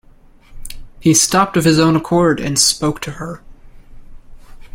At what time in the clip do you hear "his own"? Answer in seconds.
1.63-1.95